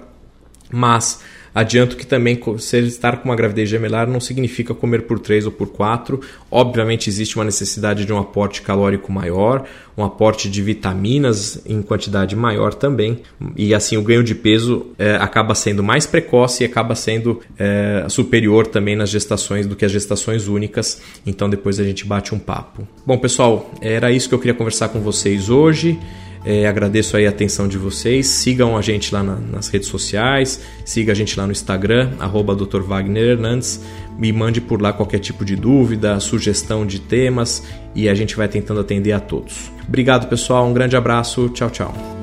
Mas 0.72 1.22
Adianto 1.54 1.96
que 1.96 2.06
também 2.06 2.40
ser 2.60 2.84
estar 2.84 3.18
com 3.18 3.30
uma 3.30 3.36
gravidez 3.36 3.70
gemelar 3.70 4.08
não 4.08 4.20
significa 4.20 4.74
comer 4.74 5.04
por 5.04 5.20
3 5.20 5.46
ou 5.46 5.52
por 5.52 5.70
4. 5.70 6.20
Obviamente 6.52 7.10
existe 7.10 7.36
uma 7.36 7.46
necessidade 7.46 8.06
de 8.06 8.14
um 8.14 8.18
aporte 8.18 8.62
calórico 8.62 9.12
maior, 9.12 9.66
um 9.98 10.04
aporte 10.04 10.50
de 10.50 10.62
vitaminas 10.62 11.62
em 11.66 11.82
quantidade 11.82 12.36
maior 12.36 12.74
também. 12.74 13.22
E 13.56 13.74
assim 13.74 13.98
o 13.98 14.04
ganho 14.04 14.24
de 14.24 14.36
peso 14.36 14.88
é, 14.98 15.16
acaba 15.16 15.56
sendo 15.56 15.84
mais 15.84 16.06
precoce 16.06 16.64
e 16.64 16.66
acaba 16.66 16.96
sendo 16.96 17.42
é, 17.58 18.06
superior 18.10 18.68
também 18.68 18.96
nas 18.96 19.10
gestações 19.10 19.66
do 19.66 19.76
que 19.76 19.86
as 19.86 19.92
gestações 19.92 20.48
únicas. 20.48 21.02
Então 21.26 21.50
depois 21.50 21.80
a 21.80 21.84
gente 21.84 22.06
bate 22.06 22.36
um 22.36 22.40
papo. 22.40 22.88
Bom 23.06 23.18
pessoal, 23.18 23.72
era 23.82 24.12
isso 24.12 24.30
que 24.30 24.36
eu 24.36 24.40
queria 24.40 24.54
conversar 24.54 24.90
com 24.90 25.00
vocês 25.02 25.50
hoje. 25.50 25.98
É, 26.46 26.68
agradeço 26.68 27.18
aí 27.18 27.26
a 27.26 27.30
atenção 27.30 27.68
de 27.68 27.78
vocês. 27.78 28.28
Sigam 28.28 28.78
a 28.78 28.82
gente 28.82 29.14
lá 29.14 29.24
na, 29.24 29.36
nas 29.36 29.68
redes 29.68 29.88
sociais, 29.88 30.62
siga 30.86 31.12
a 31.12 31.16
gente 31.16 31.38
lá 31.38 31.46
no 31.46 31.52
Instagram, 31.52 32.12
arroba 32.20 32.56
Dr. 32.56 32.82
Wagner 32.82 33.32
Hernandes. 33.32 33.84
Me 34.18 34.32
mande 34.32 34.60
por 34.60 34.82
lá 34.82 34.92
qualquer 34.92 35.20
tipo 35.20 35.46
de 35.46 35.56
dúvida, 35.56 36.20
sugestão 36.20 36.86
de 36.86 37.00
temas 37.00 37.64
e 37.94 38.10
a 38.10 38.16
gente 38.16 38.36
vai 38.36 38.48
tentando 38.48 38.80
atender 38.80 39.12
a 39.12 39.20
todos. 39.20 39.72
Obrigado, 39.88 40.28
pessoal. 40.28 40.66
Um 40.68 40.74
grande 40.74 40.96
abraço. 40.96 41.50
Tchau, 41.50 41.70
tchau. 41.70 42.17